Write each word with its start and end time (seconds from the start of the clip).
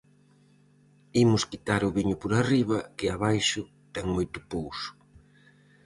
Imos 1.23 1.43
quitar 1.51 1.81
o 1.87 1.93
viño 1.97 2.15
por 2.21 2.31
arriba, 2.41 2.77
que 2.97 3.07
abaixo 3.15 3.61
ten 3.93 4.05
moito 4.15 4.37
pouso. 4.53 4.89